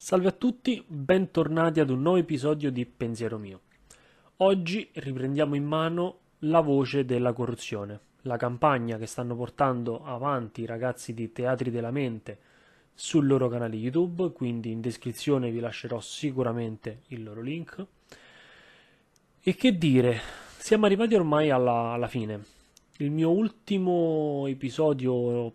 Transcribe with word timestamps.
Salve 0.00 0.28
a 0.28 0.32
tutti, 0.32 0.82
bentornati 0.86 1.80
ad 1.80 1.90
un 1.90 2.00
nuovo 2.02 2.18
episodio 2.18 2.70
di 2.70 2.86
Pensiero 2.86 3.36
mio. 3.36 3.62
Oggi 4.36 4.88
riprendiamo 4.92 5.56
in 5.56 5.64
mano 5.64 6.18
la 6.42 6.60
voce 6.60 7.04
della 7.04 7.32
corruzione, 7.32 7.98
la 8.22 8.36
campagna 8.36 8.96
che 8.96 9.06
stanno 9.06 9.34
portando 9.34 10.04
avanti 10.04 10.60
i 10.60 10.66
ragazzi 10.66 11.12
di 11.14 11.32
Teatri 11.32 11.72
della 11.72 11.90
Mente 11.90 12.38
sul 12.94 13.26
loro 13.26 13.48
canale 13.48 13.74
YouTube, 13.74 14.30
quindi 14.30 14.70
in 14.70 14.80
descrizione 14.80 15.50
vi 15.50 15.58
lascerò 15.58 15.98
sicuramente 16.00 17.00
il 17.08 17.24
loro 17.24 17.42
link. 17.42 17.84
E 19.42 19.54
che 19.56 19.76
dire, 19.76 20.20
siamo 20.58 20.86
arrivati 20.86 21.16
ormai 21.16 21.50
alla, 21.50 21.90
alla 21.90 22.08
fine. 22.08 22.44
Il 22.98 23.10
mio 23.10 23.32
ultimo 23.32 24.46
episodio, 24.46 25.52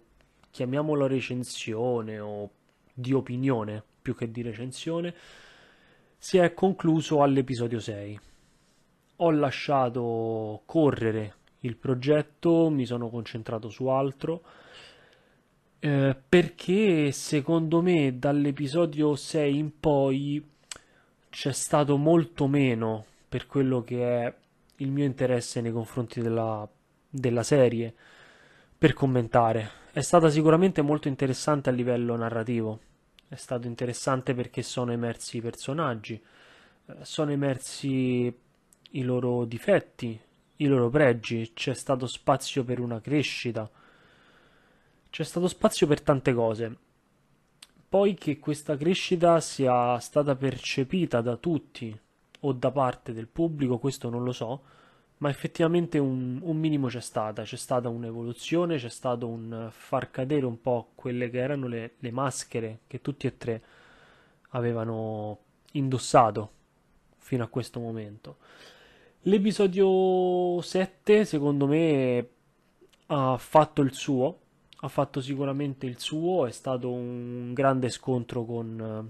chiamiamolo 0.51 1.07
recensione 1.07 2.19
o 2.19 2.49
di 2.93 3.13
opinione, 3.13 3.83
più 4.03 4.13
che 4.15 4.29
di 4.29 4.43
recensione, 4.43 5.15
si 6.17 6.37
è 6.37 6.53
concluso 6.53 7.23
all'episodio 7.23 7.79
6. 7.79 8.19
Ho 9.17 9.31
lasciato 9.31 10.61
correre 10.65 11.35
il 11.61 11.77
progetto, 11.77 12.69
mi 12.69 12.85
sono 12.85 13.09
concentrato 13.09 13.69
su 13.69 13.87
altro, 13.87 14.43
eh, 15.79 16.15
perché 16.29 17.11
secondo 17.11 17.81
me 17.81 18.19
dall'episodio 18.19 19.15
6 19.15 19.57
in 19.57 19.79
poi 19.79 20.45
c'è 21.29 21.51
stato 21.51 21.97
molto 21.97 22.47
meno 22.47 23.05
per 23.27 23.47
quello 23.47 23.83
che 23.83 24.23
è 24.23 24.35
il 24.77 24.91
mio 24.91 25.05
interesse 25.05 25.61
nei 25.61 25.71
confronti 25.71 26.21
della, 26.21 26.67
della 27.09 27.43
serie 27.43 27.93
per 28.77 28.93
commentare. 28.93 29.81
È 29.91 30.01
stata 30.01 30.29
sicuramente 30.29 30.81
molto 30.81 31.07
interessante 31.07 31.69
a 31.69 31.73
livello 31.73 32.15
narrativo 32.15 32.79
è 33.33 33.35
stato 33.35 33.65
interessante 33.65 34.35
perché 34.35 34.61
sono 34.61 34.91
emersi 34.91 35.37
i 35.37 35.41
personaggi, 35.41 36.21
eh, 36.85 36.95
sono 37.01 37.31
emersi 37.31 38.33
i 38.91 39.01
loro 39.01 39.45
difetti, 39.45 40.19
i 40.57 40.65
loro 40.67 40.89
pregi, 40.89 41.51
c'è 41.53 41.73
stato 41.73 42.05
spazio 42.05 42.63
per 42.63 42.79
una 42.79 43.01
crescita, 43.01 43.69
c'è 45.09 45.23
stato 45.23 45.47
spazio 45.47 45.87
per 45.87 46.01
tante 46.01 46.31
cose. 46.33 46.77
Poi 47.89 48.13
che 48.13 48.39
questa 48.39 48.77
crescita 48.77 49.39
sia 49.39 49.97
stata 49.99 50.35
percepita 50.35 51.21
da 51.21 51.35
tutti 51.35 51.99
o 52.41 52.53
da 52.53 52.71
parte 52.71 53.13
del 53.13 53.27
pubblico, 53.27 53.79
questo 53.79 54.09
non 54.09 54.23
lo 54.23 54.31
so, 54.31 54.63
ma 55.23 55.29
effettivamente 55.29 55.99
un, 55.99 56.39
un, 56.41 56.57
minimo 56.57 56.87
c'è 56.87 56.99
stata, 56.99 57.43
c'è 57.43 57.55
stata 57.55 57.87
un'evoluzione, 57.87 58.75
c'è 58.75 58.89
stato 58.89 59.25
un 59.25 59.69
far 59.71 60.11
cadere 60.11 60.45
un 60.45 60.59
po' 60.59 60.89
quelle 60.95 61.29
che 61.29 61.37
erano 61.37 61.67
le, 61.67 61.93
le 61.97 62.11
maschere 62.11 62.79
che 62.87 62.99
tutti 62.99 63.25
e 63.25 63.37
tre 63.37 63.61
avevano 64.49 65.37
indossato 65.71 66.51
fino 67.19 67.41
a 67.41 67.47
questo 67.47 67.79
momento. 67.79 68.35
L'episodio 69.21 70.59
7 70.61 71.23
secondo 71.23 71.67
me 71.67 72.27
ha 73.05 73.37
fatto 73.37 73.81
il 73.81 73.93
suo, 73.93 74.39
ha 74.75 74.89
fatto 74.89 75.21
sicuramente 75.21 75.85
il 75.85 75.99
suo, 76.01 76.47
è 76.47 76.51
stato 76.51 76.91
un 76.91 77.53
grande 77.53 77.87
scontro 77.87 78.43
con, 78.43 79.09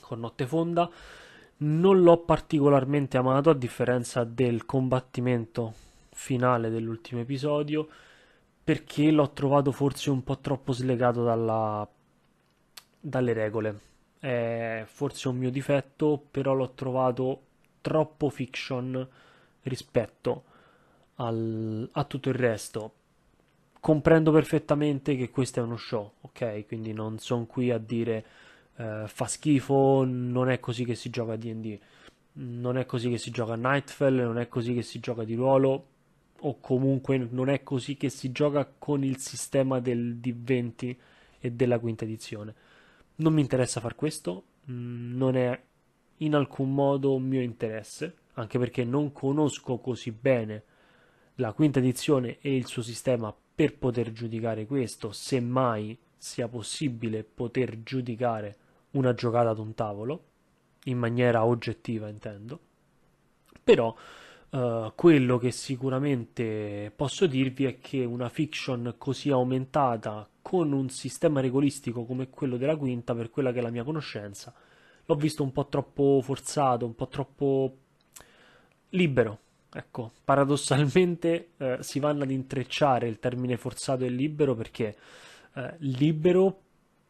con 0.00 0.18
Nottefonda. 0.18 0.86
Fonda 0.86 1.22
non 1.58 2.02
l'ho 2.02 2.18
particolarmente 2.18 3.16
amato 3.16 3.50
a 3.50 3.54
differenza 3.54 4.24
del 4.24 4.66
combattimento 4.66 5.74
finale 6.12 6.70
dell'ultimo 6.70 7.20
episodio 7.20 7.88
perché 8.64 9.10
l'ho 9.10 9.30
trovato 9.30 9.72
forse 9.72 10.10
un 10.10 10.24
po' 10.24 10.38
troppo 10.38 10.72
slegato 10.72 11.22
dalla, 11.22 11.86
dalle 12.98 13.32
regole. 13.34 13.78
È 14.18 14.84
forse 14.86 15.28
un 15.28 15.36
mio 15.36 15.50
difetto, 15.50 16.22
però 16.30 16.54
l'ho 16.54 16.70
trovato 16.70 17.42
troppo 17.82 18.30
fiction 18.30 19.06
rispetto 19.64 20.44
al, 21.16 21.86
a 21.92 22.04
tutto 22.04 22.30
il 22.30 22.34
resto. 22.34 22.92
Comprendo 23.78 24.32
perfettamente 24.32 25.14
che 25.14 25.28
questo 25.28 25.60
è 25.60 25.62
uno 25.62 25.76
show, 25.76 26.12
ok? 26.22 26.66
Quindi 26.66 26.94
non 26.94 27.18
sono 27.18 27.44
qui 27.44 27.70
a 27.70 27.76
dire 27.76 28.24
eh, 28.76 29.04
fa 29.06 29.26
schifo, 29.26 30.04
non 30.04 30.50
è 30.50 30.60
così 30.60 30.84
che 30.84 30.94
si 30.94 31.10
gioca 31.10 31.32
a 31.32 31.36
D&D, 31.36 31.78
non 32.34 32.76
è 32.78 32.86
così 32.86 33.10
che 33.10 33.18
si 33.18 33.30
gioca 33.30 33.52
a 33.52 33.56
Nightfall, 33.56 34.16
non 34.16 34.38
è 34.38 34.48
così 34.48 34.74
che 34.74 34.82
si 34.82 34.98
gioca 35.00 35.24
di 35.24 35.34
ruolo, 35.34 35.86
o 36.40 36.60
comunque 36.60 37.16
non 37.16 37.48
è 37.48 37.62
così 37.62 37.96
che 37.96 38.10
si 38.10 38.30
gioca 38.32 38.66
con 38.66 39.02
il 39.02 39.18
sistema 39.18 39.80
del 39.80 40.16
D20 40.16 40.96
e 41.40 41.52
della 41.52 41.78
quinta 41.78 42.04
edizione. 42.04 42.54
Non 43.16 43.32
mi 43.32 43.40
interessa 43.40 43.80
far 43.80 43.94
questo, 43.94 44.44
mm, 44.70 45.16
non 45.16 45.36
è 45.36 45.60
in 46.18 46.34
alcun 46.34 46.72
modo 46.74 47.18
mio 47.18 47.40
interesse, 47.40 48.16
anche 48.34 48.58
perché 48.58 48.84
non 48.84 49.12
conosco 49.12 49.78
così 49.78 50.10
bene 50.10 50.62
la 51.36 51.52
quinta 51.52 51.78
edizione 51.78 52.38
e 52.40 52.54
il 52.54 52.66
suo 52.66 52.82
sistema 52.82 53.34
per 53.54 53.76
poter 53.76 54.12
giudicare 54.12 54.66
questo, 54.66 55.12
semmai 55.12 55.96
sia 56.16 56.48
possibile 56.48 57.24
poter 57.24 57.82
giudicare 57.82 58.56
una 58.94 59.14
giocata 59.14 59.50
ad 59.50 59.58
un 59.58 59.74
tavolo, 59.74 60.24
in 60.84 60.98
maniera 60.98 61.44
oggettiva 61.44 62.08
intendo, 62.08 62.58
però 63.62 63.94
uh, 64.50 64.92
quello 64.94 65.38
che 65.38 65.50
sicuramente 65.50 66.92
posso 66.94 67.26
dirvi 67.26 67.64
è 67.64 67.78
che 67.78 68.04
una 68.04 68.28
fiction 68.28 68.94
così 68.98 69.30
aumentata 69.30 70.28
con 70.42 70.72
un 70.72 70.90
sistema 70.90 71.40
regolistico 71.40 72.04
come 72.04 72.28
quello 72.28 72.56
della 72.56 72.76
quinta, 72.76 73.14
per 73.14 73.30
quella 73.30 73.52
che 73.52 73.60
è 73.60 73.62
la 73.62 73.70
mia 73.70 73.84
conoscenza, 73.84 74.52
l'ho 75.06 75.14
visto 75.14 75.42
un 75.42 75.52
po' 75.52 75.66
troppo 75.68 76.20
forzato, 76.22 76.84
un 76.84 76.94
po' 76.94 77.08
troppo 77.08 77.76
libero. 78.90 79.38
Ecco, 79.76 80.12
paradossalmente 80.22 81.48
eh, 81.56 81.78
si 81.80 81.98
vanno 81.98 82.22
ad 82.22 82.30
intrecciare 82.30 83.08
il 83.08 83.18
termine 83.18 83.56
forzato 83.56 84.04
e 84.04 84.08
libero 84.08 84.54
perché 84.54 84.96
eh, 85.54 85.74
libero 85.78 86.63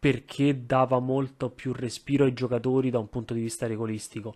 perché 0.04 0.66
dava 0.66 0.98
molto 0.98 1.48
più 1.48 1.72
respiro 1.72 2.26
ai 2.26 2.34
giocatori 2.34 2.91
da 2.91 2.98
un 2.98 3.09
punto 3.09 3.32
di 3.32 3.41
vista 3.41 3.66
regolistico. 3.66 4.34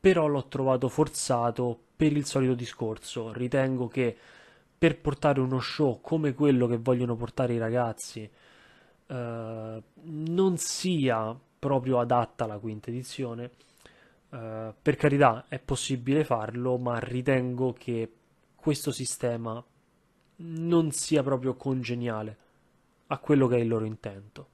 Però 0.00 0.26
l'ho 0.26 0.46
trovato 0.46 0.88
forzato 0.88 1.78
per 1.94 2.12
il 2.12 2.24
solito 2.24 2.54
discorso. 2.54 3.30
Ritengo 3.30 3.86
che 3.86 4.16
per 4.78 4.98
portare 4.98 5.40
uno 5.40 5.60
show 5.60 6.00
come 6.00 6.32
quello 6.32 6.66
che 6.66 6.78
vogliono 6.78 7.16
portare 7.16 7.52
i 7.52 7.58
ragazzi 7.58 8.22
eh, 9.06 9.82
non 10.04 10.56
sia 10.56 11.38
proprio 11.58 11.98
adatta 11.98 12.44
alla 12.44 12.56
quinta 12.56 12.88
edizione. 12.88 13.50
Eh, 14.30 14.72
per 14.80 14.96
carità, 14.96 15.44
è 15.48 15.58
possibile 15.58 16.24
farlo, 16.24 16.78
ma 16.78 16.98
ritengo 16.98 17.74
che 17.74 18.10
questo 18.54 18.90
sistema 18.90 19.62
non 20.36 20.92
sia 20.92 21.22
proprio 21.22 21.56
congeniale 21.56 22.36
a 23.08 23.18
quello 23.18 23.46
che 23.48 23.56
è 23.56 23.60
il 23.60 23.68
loro 23.68 23.84
intento. 23.84 24.52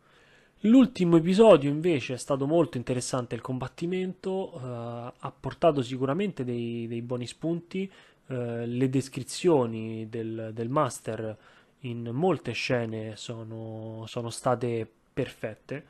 L'ultimo 0.65 1.17
episodio 1.17 1.71
invece 1.71 2.13
è 2.13 2.17
stato 2.19 2.47
molto 2.47 2.77
interessante 2.77 3.35
il 3.35 3.41
combattimento, 3.41 4.53
eh, 4.53 5.13
ha 5.19 5.33
portato 5.33 5.81
sicuramente 5.81 6.45
dei, 6.45 6.87
dei 6.87 7.01
buoni 7.01 7.27
spunti, 7.27 7.91
eh, 8.27 8.67
le 8.67 8.89
descrizioni 8.91 10.11
del, 10.11 10.51
del, 10.53 10.69
master 10.69 11.35
in 11.81 12.11
molte 12.13 12.53
scene 12.53 13.17
sono, 13.17 14.05
sono 14.07 14.29
state 14.29 14.87
perfette, 15.15 15.87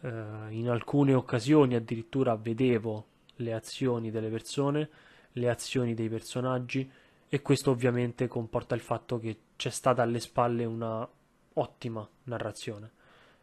eh, 0.00 0.10
in 0.48 0.68
alcune 0.68 1.14
occasioni 1.14 1.76
addirittura 1.76 2.34
vedevo 2.34 3.06
le 3.36 3.52
azioni 3.52 4.10
delle 4.10 4.28
persone, 4.28 4.88
le 5.34 5.48
azioni 5.48 5.94
dei 5.94 6.08
personaggi 6.08 6.90
e 7.28 7.42
questo 7.42 7.70
ovviamente 7.70 8.26
comporta 8.26 8.74
il 8.74 8.80
fatto 8.80 9.20
che 9.20 9.38
c'è 9.54 9.70
stata 9.70 10.02
alle 10.02 10.18
spalle 10.18 10.64
una 10.64 11.08
ottima 11.52 12.08
narrazione 12.24 12.98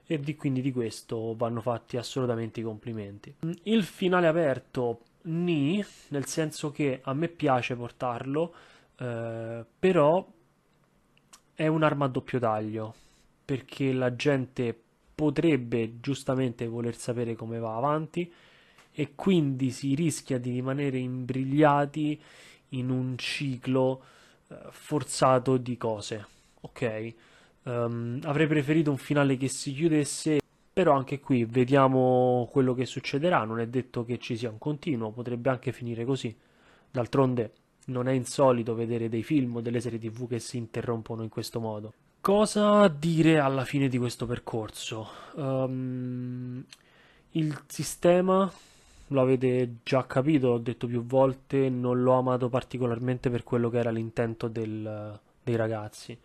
e 0.08 0.20
di, 0.20 0.36
quindi 0.36 0.62
di 0.62 0.72
questo 0.72 1.36
vanno 1.36 1.62
fatti 1.62 1.98
assolutamente 1.98 2.62
i 2.62 2.64
complimenti. 2.64 3.36
Il 3.64 3.84
finale 3.84 4.28
aperto 4.28 5.02
ni, 5.24 5.84
nel 6.10 6.26
senso 6.26 6.72
che 6.72 7.02
a 7.04 7.14
me 7.14 7.28
piace 7.28 7.76
portarlo, 7.76 8.54
eh, 8.98 9.66
però 9.78 10.26
è 11.54 11.68
un'arma 11.68 12.06
a 12.06 12.08
doppio 12.08 12.40
taglio, 12.40 12.96
perché 13.44 13.92
la 13.92 14.16
gente 14.16 14.80
potrebbe 15.14 16.00
giustamente 16.00 16.68
voler 16.68 16.96
sapere 16.96 17.36
come 17.36 17.60
va 17.60 17.76
avanti 17.76 18.32
e 18.92 19.12
quindi 19.16 19.72
si 19.72 19.94
rischia 19.94 20.38
di 20.38 20.52
rimanere 20.52 20.98
imbrigliati 21.00 22.22
in 22.70 22.90
un 22.90 23.18
ciclo 23.18 24.04
eh, 24.48 24.56
forzato 24.70 25.58
di 25.58 25.76
cose, 25.78 26.26
ok? 26.62 27.14
Um, 27.68 28.20
avrei 28.24 28.48
preferito 28.48 28.92
un 28.92 28.98
finale 28.98 29.36
che 29.36 29.50
si 29.50 29.74
chiudesse, 29.74 30.40
però 30.72 30.94
anche 30.94 31.20
qui 31.20 31.44
vediamo 31.44 32.48
quello 32.50 32.74
che 32.74 32.86
succederà. 32.86 33.44
Non 33.44 33.60
è 33.60 33.68
detto 33.68 34.06
che 34.06 34.20
ci 34.20 34.38
sia 34.38 34.50
un 34.50 34.58
continuo, 34.58 35.12
potrebbe 35.12 35.50
anche 35.50 35.74
finire 35.74 36.06
così. 36.06 36.34
D'altronde 36.90 37.52
non 37.88 38.08
è 38.08 38.14
insolito 38.14 38.74
vedere 38.74 39.10
dei 39.10 39.24
film 39.24 39.58
o 39.58 39.62
delle 39.62 39.82
serie 39.82 40.00
tv 40.00 40.30
che 40.30 40.40
si 40.40 40.56
interrompono 40.56 41.24
in 41.24 41.30
questo 41.30 41.60
modo. 41.60 41.94
Cosa 42.22 42.88
dire 42.88 43.40
alla 43.40 43.66
fine 43.66 43.90
di 43.90 43.98
questo 43.98 44.26
percorso? 44.26 45.08
Um, 45.36 46.64
Il 47.32 47.64
sistema, 47.68 48.52
lo 49.08 49.22
avete 49.22 49.76
già 49.84 50.06
capito, 50.08 50.50
l'ho 50.50 50.58
detto 50.58 50.88
più 50.88 51.06
volte, 51.06 51.70
non 51.70 52.02
l'ho 52.02 52.14
amato 52.14 52.50
particolarmente 52.50 53.30
per 53.30 53.44
quello 53.44 53.70
che 53.70 53.78
era 53.78 53.92
l'intento 53.92 54.48
dei 54.48 55.56
ragazzi. 55.56 56.18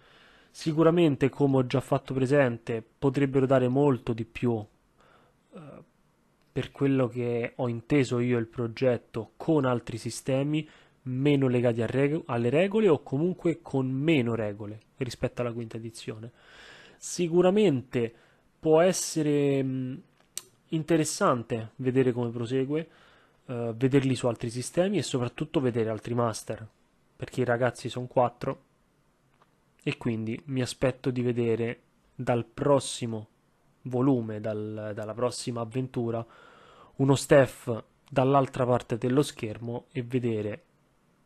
Sicuramente, 0.54 1.30
come 1.30 1.56
ho 1.56 1.66
già 1.66 1.80
fatto 1.80 2.12
presente, 2.12 2.84
potrebbero 2.98 3.46
dare 3.46 3.68
molto 3.68 4.12
di 4.12 4.26
più 4.26 4.62
eh, 5.54 5.60
per 6.52 6.70
quello 6.70 7.08
che 7.08 7.54
ho 7.56 7.68
inteso 7.68 8.18
io 8.18 8.36
il 8.36 8.46
progetto 8.46 9.32
con 9.38 9.64
altri 9.64 9.96
sistemi 9.96 10.68
meno 11.04 11.48
legati 11.48 11.84
reg- 11.86 12.22
alle 12.26 12.50
regole 12.50 12.88
o 12.90 13.02
comunque 13.02 13.60
con 13.62 13.90
meno 13.90 14.34
regole 14.34 14.78
rispetto 14.98 15.40
alla 15.40 15.54
quinta 15.54 15.78
edizione. 15.78 16.30
Sicuramente 16.98 18.14
può 18.60 18.82
essere 18.82 19.62
mh, 19.62 20.02
interessante 20.68 21.70
vedere 21.76 22.12
come 22.12 22.28
prosegue, 22.30 22.88
uh, 23.46 23.74
vederli 23.74 24.14
su 24.14 24.26
altri 24.26 24.50
sistemi 24.50 24.98
e 24.98 25.02
soprattutto 25.02 25.60
vedere 25.60 25.88
altri 25.88 26.12
master, 26.12 26.68
perché 27.16 27.40
i 27.40 27.44
ragazzi 27.44 27.88
sono 27.88 28.06
quattro 28.06 28.64
e 29.82 29.96
quindi 29.96 30.40
mi 30.46 30.62
aspetto 30.62 31.10
di 31.10 31.22
vedere 31.22 31.80
dal 32.14 32.44
prossimo 32.44 33.28
volume, 33.82 34.40
dal, 34.40 34.92
dalla 34.94 35.14
prossima 35.14 35.60
avventura, 35.60 36.24
uno 36.96 37.14
Steph 37.14 37.84
dall'altra 38.08 38.64
parte 38.64 38.98
dello 38.98 39.22
schermo 39.22 39.86
e 39.90 40.02
vedere 40.02 40.64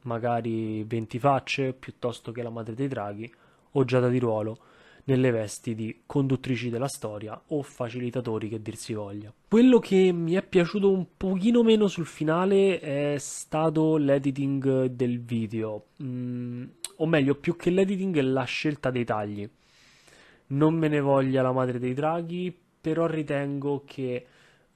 magari 0.03 0.85
20 0.85 1.19
facce 1.19 1.73
piuttosto 1.73 2.33
che 2.33 2.43
la 2.43 2.51
madre 2.51 2.75
dei 2.75 2.89
draghi 2.89 3.33
o 3.73 3.85
giada 3.85 4.09
di 4.09 4.19
ruolo 4.19 4.59
nelle 5.07 5.31
vesti 5.31 5.75
di 5.75 6.03
conduttrici 6.07 6.71
della 6.71 6.89
storia 6.89 7.41
o 7.49 7.63
facilitatori 7.63 8.49
che 8.49 8.61
dir 8.61 8.77
si 8.77 8.93
voglia. 8.93 9.33
Quello 9.49 9.79
che 9.79 10.13
mi 10.13 10.33
è 10.33 10.43
piaciuto 10.43 10.91
un 10.91 11.07
pochino 11.17 11.63
meno 11.63 11.87
sul 11.87 12.07
finale 12.07 12.81
è 12.81 13.17
stato 13.19 13.97
l'editing 13.97 14.87
del 14.87 15.21
video, 15.21 15.87
mm, 16.03 16.65
o 16.97 17.07
meglio, 17.07 17.35
più 17.35 17.57
che 17.57 17.71
l'editing, 17.71 18.19
la 18.21 18.45
scelta 18.45 18.91
dei 18.91 19.05
tagli. 19.05 19.49
Non 20.49 20.75
me 20.75 20.89
ne 20.89 21.01
voglia 21.01 21.43
la 21.43 21.53
madre 21.53 21.79
dei 21.79 21.95
draghi, 21.95 22.57
però 22.81 23.07
ritengo 23.07 23.83
che 23.85 24.27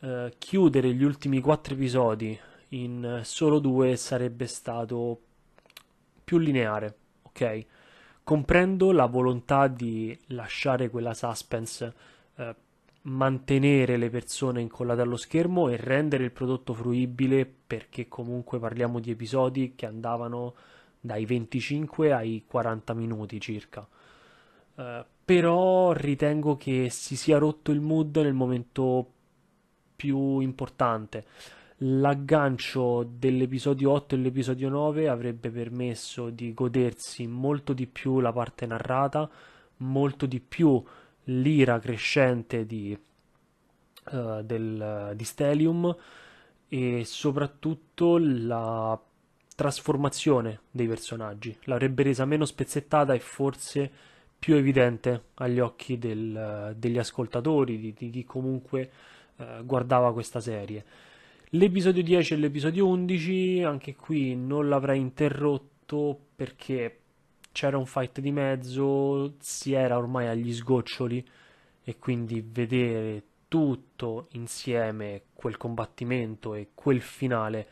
eh, 0.00 0.34
chiudere 0.38 0.92
gli 0.94 1.04
ultimi 1.04 1.40
quattro 1.40 1.74
episodi 1.74 2.38
in 2.70 3.20
solo 3.24 3.58
due 3.58 3.96
sarebbe 3.96 4.46
stato 4.46 5.20
più 6.24 6.38
lineare, 6.38 6.96
ok? 7.22 7.64
Comprendo 8.22 8.92
la 8.92 9.06
volontà 9.06 9.66
di 9.66 10.16
lasciare 10.28 10.90
quella 10.90 11.14
suspense, 11.14 11.94
eh, 12.36 12.54
mantenere 13.02 13.96
le 13.96 14.10
persone 14.10 14.60
incollate 14.60 15.00
allo 15.00 15.16
schermo 15.16 15.68
e 15.68 15.76
rendere 15.76 16.24
il 16.24 16.32
prodotto 16.32 16.74
fruibile 16.74 17.46
perché 17.46 18.08
comunque 18.08 18.58
parliamo 18.58 19.00
di 19.00 19.10
episodi 19.10 19.74
che 19.74 19.86
andavano 19.86 20.54
dai 21.00 21.24
25 21.24 22.12
ai 22.12 22.44
40 22.46 22.94
minuti 22.94 23.40
circa. 23.40 23.86
Uh, 24.74 25.04
però 25.24 25.92
ritengo 25.92 26.56
che 26.56 26.88
si 26.90 27.16
sia 27.16 27.38
rotto 27.38 27.70
il 27.70 27.80
mood 27.80 28.16
nel 28.16 28.34
momento 28.34 29.12
più 29.96 30.40
importante. 30.40 31.24
L'aggancio 31.82 33.08
dell'episodio 33.10 33.92
8 33.92 34.14
e 34.14 34.18
l'episodio 34.18 34.68
9 34.68 35.08
avrebbe 35.08 35.50
permesso 35.50 36.28
di 36.30 36.52
godersi 36.52 37.26
molto 37.26 37.72
di 37.72 37.86
più 37.86 38.20
la 38.20 38.32
parte 38.32 38.66
narrata, 38.66 39.30
molto 39.78 40.26
di 40.26 40.40
più 40.40 40.82
l'ira 41.24 41.78
crescente 41.78 42.66
di, 42.66 42.98
uh, 44.10 44.42
del, 44.42 45.12
di 45.14 45.24
Stelium 45.24 45.96
e 46.68 47.04
soprattutto 47.04 48.18
la 48.18 49.00
trasformazione 49.60 50.60
dei 50.70 50.88
personaggi. 50.88 51.54
L'avrebbe 51.64 52.02
resa 52.02 52.24
meno 52.24 52.46
spezzettata 52.46 53.12
e 53.12 53.18
forse 53.18 53.90
più 54.38 54.54
evidente 54.54 55.24
agli 55.34 55.58
occhi 55.58 55.98
del, 55.98 56.74
degli 56.78 56.96
ascoltatori, 56.96 57.78
di, 57.78 57.92
di 57.92 58.08
chi 58.08 58.24
comunque 58.24 58.90
uh, 59.36 59.62
guardava 59.66 60.14
questa 60.14 60.40
serie. 60.40 60.82
L'episodio 61.50 62.02
10 62.02 62.32
e 62.32 62.36
l'episodio 62.38 62.86
11, 62.86 63.62
anche 63.64 63.96
qui 63.96 64.34
non 64.34 64.66
l'avrei 64.66 64.98
interrotto 64.98 66.18
perché 66.34 67.00
c'era 67.52 67.76
un 67.76 67.84
fight 67.84 68.18
di 68.20 68.32
mezzo, 68.32 69.34
si 69.40 69.74
era 69.74 69.98
ormai 69.98 70.28
agli 70.28 70.54
sgoccioli 70.54 71.22
e 71.84 71.98
quindi 71.98 72.42
vedere 72.42 73.24
tutto 73.46 74.28
insieme 74.30 75.24
quel 75.34 75.58
combattimento 75.58 76.54
e 76.54 76.68
quel 76.72 77.02
finale 77.02 77.68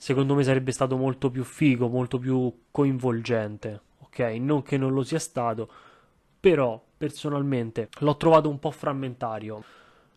secondo 0.00 0.34
me 0.34 0.42
sarebbe 0.42 0.72
stato 0.72 0.96
molto 0.96 1.30
più 1.30 1.44
figo, 1.44 1.86
molto 1.86 2.18
più 2.18 2.50
coinvolgente, 2.70 3.82
ok? 3.98 4.18
Non 4.40 4.62
che 4.62 4.78
non 4.78 4.94
lo 4.94 5.02
sia 5.02 5.18
stato, 5.18 5.70
però 6.40 6.82
personalmente 6.96 7.90
l'ho 7.98 8.16
trovato 8.16 8.48
un 8.48 8.58
po' 8.58 8.70
frammentario. 8.70 9.62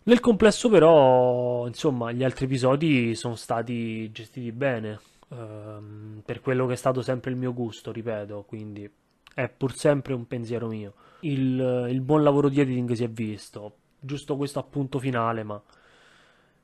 Nel 0.03 0.21
complesso, 0.21 0.69
però, 0.69 1.67
insomma, 1.67 2.13
gli 2.13 2.23
altri 2.23 2.45
episodi 2.45 3.13
sono 3.13 3.35
stati 3.35 4.09
gestiti 4.13 4.53
bene. 4.53 5.01
Ehm, 5.31 6.21
per 6.25 6.39
quello 6.39 6.65
che 6.65 6.73
è 6.73 6.77
stato 6.77 7.01
sempre 7.01 7.31
il 7.31 7.37
mio 7.37 7.53
gusto, 7.53 7.91
ripeto, 7.91 8.45
quindi 8.47 8.89
è 9.33 9.49
pur 9.49 9.75
sempre 9.75 10.13
un 10.13 10.25
pensiero 10.27 10.67
mio. 10.67 10.93
Il, 11.21 11.87
il 11.89 11.99
buon 11.99 12.23
lavoro 12.23 12.47
di 12.47 12.61
editing 12.61 12.93
si 12.93 13.03
è 13.03 13.09
visto, 13.09 13.75
giusto 13.99 14.37
questo 14.37 14.59
appunto 14.59 14.97
finale, 14.97 15.43
ma 15.43 15.61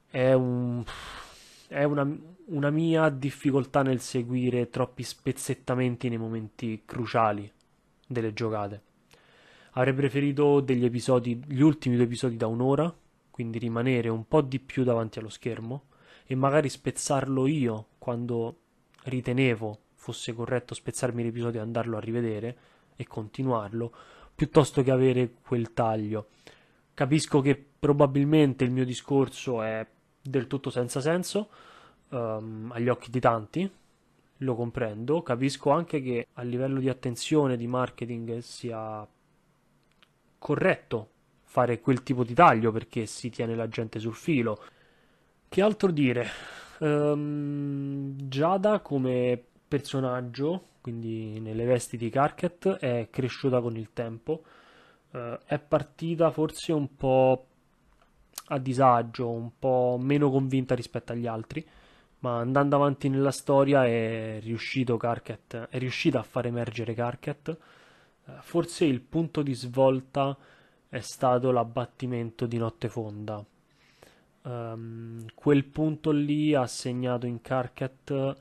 è 0.09 0.31
un 0.31 0.83
è 1.69 1.83
una, 1.83 2.17
una, 2.45 2.71
mia 2.71 3.09
difficoltà 3.09 3.83
nel 3.83 3.99
seguire 3.99 4.71
troppi 4.71 5.03
spezzettamenti 5.03 6.09
nei 6.09 6.17
momenti 6.17 6.81
cruciali 6.83 7.49
delle 8.07 8.33
giocate. 8.33 8.81
Avrei 9.73 9.93
preferito 9.93 10.61
degli 10.61 10.83
episodi, 10.83 11.39
gli 11.45 11.61
ultimi 11.61 11.95
due 11.95 12.05
episodi 12.05 12.37
da 12.37 12.47
un'ora, 12.47 12.91
quindi 13.29 13.59
rimanere 13.59 14.09
un 14.09 14.27
po' 14.27 14.41
di 14.41 14.59
più 14.59 14.83
davanti 14.83 15.19
allo 15.19 15.29
schermo 15.29 15.83
e 16.25 16.33
magari 16.33 16.69
spezzarlo 16.69 17.45
io 17.45 17.89
quando 17.99 18.57
ritenevo 19.03 19.79
fosse 19.93 20.33
corretto 20.33 20.73
spezzarmi 20.73 21.21
l'episodio 21.21 21.59
e 21.59 21.63
andarlo 21.63 21.97
a 21.97 22.01
rivedere 22.01 22.57
e 22.95 23.05
continuarlo, 23.05 23.93
piuttosto 24.33 24.81
che 24.81 24.89
avere 24.89 25.33
quel 25.45 25.71
taglio. 25.73 26.29
Capisco 26.95 27.41
che 27.41 27.63
probabilmente 27.79 28.63
il 28.63 28.71
mio 28.71 28.85
discorso 28.85 29.61
è 29.61 29.85
del 30.29 30.47
tutto 30.47 30.69
senza 30.69 31.01
senso 31.01 31.49
um, 32.09 32.71
agli 32.73 32.87
occhi 32.87 33.09
di 33.09 33.19
tanti, 33.19 33.69
lo 34.37 34.55
comprendo, 34.55 35.21
capisco 35.21 35.71
anche 35.71 36.01
che 36.01 36.27
a 36.33 36.43
livello 36.43 36.79
di 36.79 36.87
attenzione, 36.87 37.57
di 37.57 37.67
marketing 37.67 38.37
sia 38.37 39.05
corretto 40.37 41.09
fare 41.43 41.81
quel 41.81 42.03
tipo 42.03 42.23
di 42.23 42.33
taglio 42.33 42.71
perché 42.71 43.05
si 43.05 43.29
tiene 43.29 43.55
la 43.55 43.67
gente 43.67 43.99
sul 43.99 44.15
filo. 44.15 44.63
Che 45.49 45.61
altro 45.61 45.91
dire? 45.91 46.27
Um, 46.79 48.15
Giada 48.29 48.79
come 48.79 49.43
personaggio, 49.67 50.67
quindi 50.81 51.39
nelle 51.39 51.65
vesti 51.65 51.97
di 51.97 52.09
Carket, 52.09 52.77
è 52.77 53.07
cresciuta 53.09 53.59
con 53.59 53.75
il 53.75 53.89
tempo. 53.91 54.43
Uh, 55.11 55.37
è 55.43 55.57
partita 55.59 56.29
forse 56.29 56.71
un 56.71 56.95
po' 56.95 57.48
a 58.51 58.57
disagio, 58.57 59.29
un 59.29 59.51
po' 59.57 59.97
meno 59.99 60.29
convinta 60.29 60.75
rispetto 60.75 61.11
agli 61.11 61.27
altri, 61.27 61.65
ma 62.19 62.39
andando 62.39 62.75
avanti 62.75 63.09
nella 63.09 63.31
storia 63.31 63.85
è 63.85 64.39
riuscito 64.41 64.97
Carket, 64.97 65.67
è 65.69 65.77
riuscita 65.77 66.19
a 66.19 66.23
far 66.23 66.47
emergere 66.47 66.93
Carket. 66.93 67.57
Uh, 68.25 68.31
forse 68.41 68.85
il 68.85 69.01
punto 69.01 69.41
di 69.41 69.53
svolta 69.53 70.37
è 70.89 70.99
stato 70.99 71.51
l'abbattimento 71.51 72.45
di 72.45 72.57
Notte 72.57 72.89
Fonda. 72.89 73.43
Um, 74.41 75.25
quel 75.35 75.65
punto 75.65 76.11
lì 76.11 76.53
ha 76.55 76.65
segnato 76.65 77.25
in 77.25 77.41
Carcat 77.41 78.35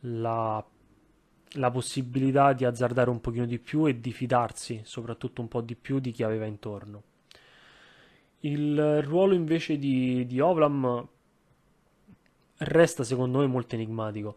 la, 0.00 0.64
la, 1.52 1.70
possibilità 1.70 2.52
di 2.52 2.64
azzardare 2.64 3.10
un 3.10 3.20
pochino 3.20 3.46
di 3.46 3.58
più 3.58 3.86
e 3.86 4.00
di 4.00 4.12
fidarsi 4.12 4.82
soprattutto 4.84 5.40
un 5.40 5.48
po' 5.48 5.60
di 5.62 5.74
più 5.74 5.98
di 5.98 6.10
chi 6.10 6.22
aveva 6.22 6.46
intorno. 6.46 7.02
Il 8.40 9.02
ruolo 9.02 9.34
invece 9.34 9.78
di, 9.78 10.26
di 10.26 10.40
Ovlam 10.40 11.06
resta 12.58 13.04
secondo 13.04 13.38
me 13.38 13.46
molto 13.46 13.74
enigmatico. 13.74 14.36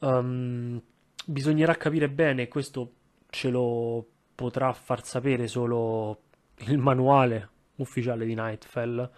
Um, 0.00 0.80
bisognerà 1.26 1.74
capire 1.74 2.08
bene, 2.08 2.48
questo 2.48 2.92
ce 3.30 3.50
lo 3.50 4.06
potrà 4.34 4.72
far 4.72 5.04
sapere 5.04 5.46
solo 5.46 6.20
il 6.66 6.78
manuale 6.78 7.48
ufficiale 7.76 8.24
di 8.24 8.34
Nightfell 8.34 9.10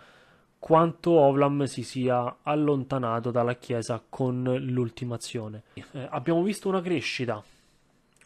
quanto 0.58 1.12
Ovlam 1.12 1.64
si 1.64 1.82
sia 1.82 2.38
allontanato 2.42 3.30
dalla 3.30 3.54
Chiesa 3.54 4.02
con 4.08 4.42
l'ultimazione. 4.42 5.62
Eh, 5.74 6.08
abbiamo 6.10 6.42
visto 6.42 6.68
una 6.68 6.80
crescita, 6.80 7.42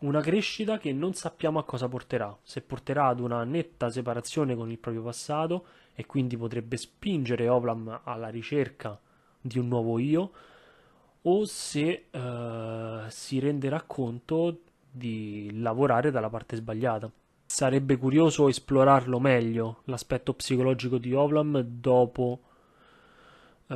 una 0.00 0.20
crescita 0.20 0.78
che 0.78 0.92
non 0.92 1.14
sappiamo 1.14 1.58
a 1.58 1.64
cosa 1.64 1.88
porterà, 1.88 2.36
se 2.42 2.62
porterà 2.62 3.06
ad 3.08 3.20
una 3.20 3.44
netta 3.44 3.90
separazione 3.90 4.54
con 4.54 4.70
il 4.70 4.78
proprio 4.78 5.02
passato 5.02 5.66
e 5.94 6.06
quindi 6.06 6.36
potrebbe 6.36 6.76
spingere 6.76 7.48
Oplam 7.48 8.00
alla 8.04 8.28
ricerca 8.28 8.98
di 9.40 9.58
un 9.58 9.68
nuovo 9.68 9.98
io 9.98 10.30
o 11.22 11.44
se 11.44 12.06
uh, 12.10 13.08
si 13.08 13.38
renderà 13.38 13.82
conto 13.82 14.60
di 14.90 15.50
lavorare 15.60 16.10
dalla 16.10 16.30
parte 16.30 16.56
sbagliata. 16.56 17.10
Sarebbe 17.44 17.96
curioso 17.96 18.48
esplorarlo 18.48 19.18
meglio 19.18 19.82
l'aspetto 19.84 20.32
psicologico 20.34 20.98
di 20.98 21.12
Ovlam 21.12 21.60
dopo 21.60 22.40
uh, 23.66 23.74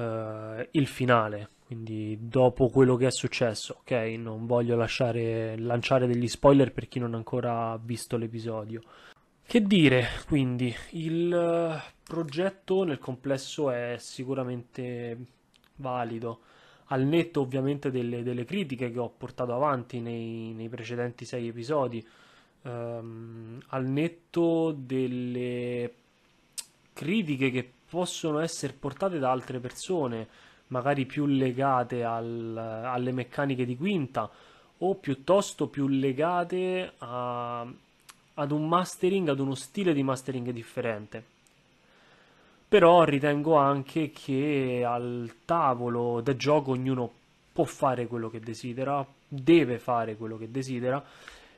il 0.70 0.86
finale, 0.86 1.48
quindi 1.66 2.18
dopo 2.20 2.68
quello 2.68 2.96
che 2.96 3.06
è 3.06 3.10
successo, 3.10 3.78
ok? 3.80 3.90
Non 4.18 4.46
voglio 4.46 4.76
lasciare, 4.76 5.56
lanciare 5.56 6.06
degli 6.06 6.28
spoiler 6.28 6.72
per 6.72 6.88
chi 6.88 6.98
non 6.98 7.14
ha 7.14 7.16
ancora 7.16 7.78
visto 7.82 8.16
l'episodio. 8.16 8.82
Che 9.46 9.62
dire, 9.62 10.06
quindi, 10.26 10.74
il 10.90 11.32
eh, 11.32 11.92
progetto 12.02 12.84
nel 12.84 12.98
complesso 12.98 13.70
è 13.70 13.96
sicuramente 13.98 15.16
valido, 15.76 16.40
al 16.86 17.02
netto 17.04 17.40
ovviamente 17.40 17.90
delle, 17.90 18.22
delle 18.22 18.44
critiche 18.44 18.90
che 18.90 18.98
ho 18.98 19.08
portato 19.08 19.54
avanti 19.54 20.00
nei, 20.00 20.52
nei 20.52 20.68
precedenti 20.68 21.24
sei 21.24 21.48
episodi, 21.48 22.06
um, 22.62 23.60
al 23.68 23.86
netto 23.86 24.72
delle 24.72 25.94
critiche 26.92 27.50
che 27.50 27.70
possono 27.88 28.38
essere 28.40 28.72
portate 28.72 29.18
da 29.18 29.30
altre 29.30 29.60
persone, 29.60 30.28
magari 30.68 31.06
più 31.06 31.26
legate 31.26 32.04
al, 32.04 32.56
alle 32.56 33.12
meccaniche 33.12 33.64
di 33.64 33.76
quinta 33.76 34.30
o 34.78 34.94
piuttosto 34.96 35.68
più 35.68 35.86
legate 35.88 36.92
a, 36.98 37.66
ad 38.34 38.50
un 38.50 38.68
mastering, 38.68 39.28
ad 39.28 39.40
uno 39.40 39.54
stile 39.54 39.92
di 39.92 40.02
mastering 40.02 40.50
differente. 40.50 41.22
Però 42.66 43.04
ritengo 43.04 43.56
anche 43.56 44.10
che 44.10 44.84
al 44.86 45.32
tavolo 45.44 46.20
del 46.20 46.36
gioco 46.36 46.72
ognuno 46.72 47.10
può 47.52 47.64
fare 47.64 48.06
quello 48.06 48.28
che 48.28 48.40
desidera, 48.40 49.06
deve 49.28 49.78
fare 49.78 50.16
quello 50.16 50.36
che 50.36 50.50
desidera 50.50 51.02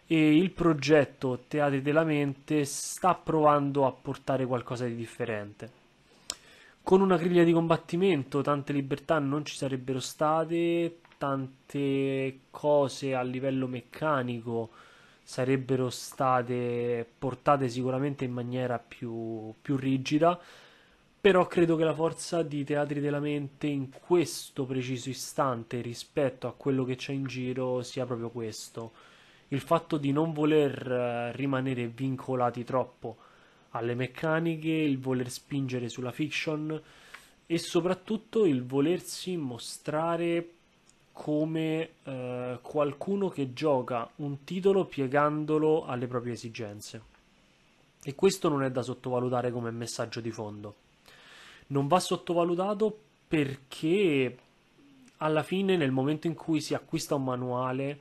e 0.07 0.37
il 0.37 0.51
progetto 0.51 1.45
Teatri 1.49 1.83
della 1.83 2.05
Mente 2.05 2.65
sta 2.65 3.15
provando 3.15 3.87
a 3.87 3.93
portare 3.93 4.47
qualcosa 4.47 4.85
di 4.85 4.95
differente. 4.95 5.85
Con 6.87 7.01
una 7.01 7.17
griglia 7.17 7.43
di 7.43 7.51
combattimento 7.51 8.43
tante 8.43 8.73
libertà 8.73 9.19
non 9.19 9.45
ci 9.45 9.57
sarebbero 9.57 9.99
state, 9.99 11.01
tante 11.19 12.43
cose 12.49 13.13
a 13.13 13.23
livello 13.23 13.67
meccanico 13.67 14.71
sarebbero 15.21 15.91
state 15.91 17.05
portate 17.19 17.69
sicuramente 17.69 18.25
in 18.25 18.31
maniera 18.31 18.79
più, 18.79 19.53
più 19.61 19.75
rigida, 19.75 20.39
però 21.21 21.49
credo 21.49 21.75
che 21.75 21.83
la 21.83 21.93
forza 21.93 22.45
di 22.45 22.63
Teatri 22.63 23.01
della 23.01 23.19
Mente 23.19 23.67
in 23.67 23.91
questo 23.91 24.65
preciso 24.65 25.09
istante 25.09 25.81
rispetto 25.81 26.47
a 26.47 26.53
quello 26.53 26.85
che 26.85 26.95
c'è 26.95 27.13
in 27.13 27.25
giro 27.25 27.83
sia 27.83 28.07
proprio 28.07 28.31
questo. 28.31 28.93
Il 29.49 29.61
fatto 29.61 29.97
di 29.97 30.13
non 30.13 30.33
voler 30.33 30.89
eh, 30.89 31.33
rimanere 31.33 31.89
vincolati 31.89 32.63
troppo 32.63 33.26
alle 33.77 33.95
meccaniche, 33.95 34.71
il 34.71 34.99
voler 34.99 35.31
spingere 35.31 35.89
sulla 35.89 36.13
fiction 36.13 36.83
e 37.47 37.59
soprattutto 37.59 38.45
il 38.45 38.65
volersi 38.65 39.37
mostrare 39.37 40.51
come 41.13 41.91
eh, 42.03 42.59
qualcuno 42.61 43.29
che 43.29 43.53
gioca 43.53 44.09
un 44.17 44.45
titolo 44.45 44.85
piegandolo 44.85 45.87
alle 45.87 46.07
proprie 46.07 46.35
esigenze. 46.35 47.15
E 48.03 48.15
questo 48.15 48.49
non 48.49 48.63
è 48.63 48.71
da 48.71 48.83
sottovalutare 48.83 49.51
come 49.51 49.71
messaggio 49.71 50.21
di 50.21 50.31
fondo. 50.31 50.75
Non 51.69 51.87
va 51.87 51.99
sottovalutato 52.01 52.97
perché 53.27 54.39
alla 55.19 55.43
fine, 55.43 55.77
nel 55.77 55.91
momento 55.91 56.27
in 56.27 56.35
cui 56.35 56.61
si 56.61 56.75
acquista 56.75 57.15
un 57.15 57.25
manuale, 57.25 58.01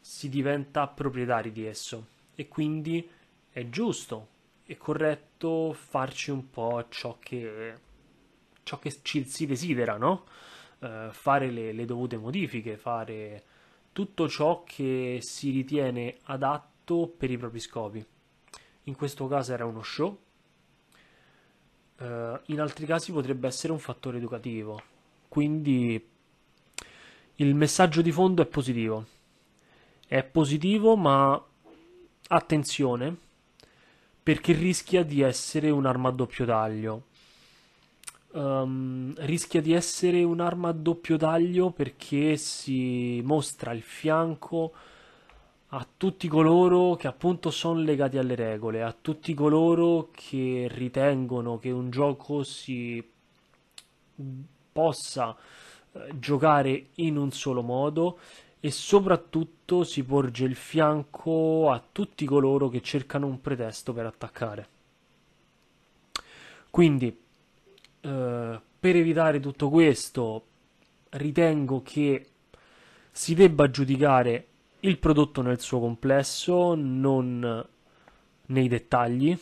si 0.00 0.28
diventa 0.28 0.86
proprietari 0.86 1.52
di 1.52 1.64
esso 1.64 2.06
e 2.34 2.48
quindi 2.48 3.08
è 3.50 3.68
giusto 3.68 4.28
è 4.70 4.76
corretto 4.76 5.72
farci 5.72 6.30
un 6.30 6.48
po' 6.48 6.86
ciò 6.90 7.18
che, 7.18 7.74
ciò 8.62 8.78
che 8.78 9.00
ci 9.02 9.24
si 9.24 9.44
desidera, 9.44 9.96
no? 9.96 10.26
Uh, 10.78 11.10
fare 11.10 11.50
le, 11.50 11.72
le, 11.72 11.84
dovute 11.84 12.16
modifiche, 12.16 12.76
fare 12.76 13.44
tutto 13.90 14.28
ciò 14.28 14.62
che 14.62 15.18
si 15.22 15.50
ritiene 15.50 16.18
adatto 16.22 17.08
per 17.08 17.32
i 17.32 17.36
propri 17.36 17.58
scopi. 17.58 18.06
In 18.84 18.94
questo 18.94 19.26
caso 19.26 19.52
era 19.52 19.64
uno 19.64 19.82
show, 19.82 20.20
uh, 21.98 22.04
in 22.44 22.60
altri 22.60 22.86
casi 22.86 23.10
potrebbe 23.10 23.48
essere 23.48 23.72
un 23.72 23.80
fattore 23.80 24.18
educativo, 24.18 24.80
quindi 25.26 26.08
il 27.34 27.54
messaggio 27.56 28.02
di 28.02 28.12
fondo 28.12 28.40
è 28.42 28.46
positivo. 28.46 29.04
È 30.06 30.22
positivo, 30.22 30.94
ma 30.94 31.44
attenzione 32.28 33.28
perché 34.22 34.52
rischia 34.52 35.02
di 35.02 35.20
essere 35.20 35.70
un'arma 35.70 36.08
a 36.08 36.12
doppio 36.12 36.44
taglio. 36.44 37.02
Um, 38.32 39.12
rischia 39.18 39.60
di 39.60 39.72
essere 39.72 40.22
un'arma 40.22 40.68
a 40.68 40.72
doppio 40.72 41.16
taglio 41.16 41.70
perché 41.70 42.36
si 42.36 43.20
mostra 43.24 43.72
il 43.72 43.82
fianco 43.82 44.72
a 45.72 45.86
tutti 45.96 46.28
coloro 46.28 46.94
che 46.94 47.06
appunto 47.06 47.50
sono 47.50 47.80
legati 47.80 48.18
alle 48.18 48.34
regole, 48.34 48.82
a 48.82 48.94
tutti 48.98 49.34
coloro 49.34 50.10
che 50.12 50.68
ritengono 50.70 51.58
che 51.58 51.70
un 51.70 51.90
gioco 51.90 52.42
si 52.42 53.04
possa 54.72 55.36
eh, 55.92 56.18
giocare 56.18 56.88
in 56.96 57.16
un 57.16 57.30
solo 57.30 57.62
modo 57.62 58.18
e 58.60 58.70
soprattutto 58.70 59.84
si 59.84 60.04
porge 60.04 60.44
il 60.44 60.54
fianco 60.54 61.70
a 61.70 61.82
tutti 61.90 62.26
coloro 62.26 62.68
che 62.68 62.82
cercano 62.82 63.26
un 63.26 63.40
pretesto 63.40 63.94
per 63.94 64.04
attaccare. 64.04 64.68
Quindi, 66.68 67.18
eh, 68.00 68.60
per 68.80 68.96
evitare 68.96 69.40
tutto 69.40 69.70
questo, 69.70 70.44
ritengo 71.10 71.82
che 71.82 72.26
si 73.10 73.34
debba 73.34 73.70
giudicare 73.70 74.46
il 74.80 74.98
prodotto 74.98 75.42
nel 75.42 75.60
suo 75.60 75.80
complesso, 75.80 76.74
non 76.74 77.66
nei 78.46 78.68
dettagli, 78.68 79.36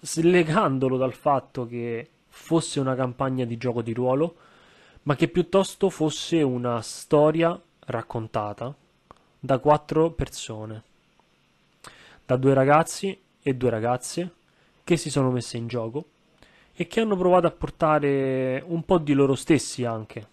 slegandolo 0.00 0.96
dal 0.96 1.14
fatto 1.14 1.66
che 1.66 2.08
fosse 2.28 2.80
una 2.80 2.94
campagna 2.94 3.44
di 3.44 3.56
gioco 3.56 3.82
di 3.82 3.92
ruolo, 3.92 4.36
ma 5.02 5.14
che 5.16 5.28
piuttosto 5.28 5.90
fosse 5.90 6.42
una 6.42 6.80
storia 6.80 7.60
raccontata 7.86 8.74
da 9.38 9.58
quattro 9.58 10.10
persone, 10.10 10.82
da 12.24 12.36
due 12.36 12.54
ragazzi 12.54 13.20
e 13.42 13.54
due 13.54 13.70
ragazze 13.70 14.34
che 14.84 14.96
si 14.96 15.10
sono 15.10 15.30
messe 15.30 15.56
in 15.56 15.66
gioco 15.66 16.04
e 16.74 16.86
che 16.86 17.00
hanno 17.00 17.16
provato 17.16 17.46
a 17.46 17.50
portare 17.50 18.62
un 18.64 18.84
po' 18.84 18.98
di 18.98 19.12
loro 19.12 19.34
stessi 19.34 19.84
anche 19.84 20.28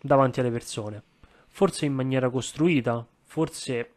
davanti 0.00 0.40
alle 0.40 0.50
persone, 0.50 1.02
forse 1.48 1.86
in 1.86 1.94
maniera 1.94 2.30
costruita, 2.30 3.06
forse 3.24 3.92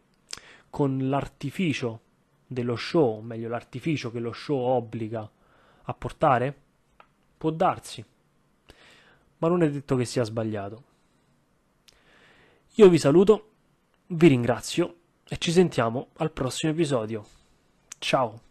con 0.69 1.09
l'artificio 1.09 2.01
dello 2.45 2.75
show, 2.75 3.19
meglio 3.21 3.49
l'artificio 3.49 4.11
che 4.11 4.19
lo 4.19 4.31
show 4.31 4.57
obbliga 4.57 5.29
a 5.83 5.93
portare, 5.93 6.55
può 7.37 7.49
darsi, 7.49 8.03
ma 9.37 9.47
non 9.47 9.63
è 9.63 9.69
detto 9.69 9.95
che 9.95 10.05
sia 10.05 10.23
sbagliato. 10.23 10.83
Io 12.79 12.89
vi 12.89 12.99
saluto, 12.99 13.53
vi 14.09 14.27
ringrazio 14.27 14.97
e 15.27 15.37
ci 15.39 15.51
sentiamo 15.51 16.09
al 16.17 16.31
prossimo 16.31 16.71
episodio. 16.73 17.25
Ciao! 17.97 18.46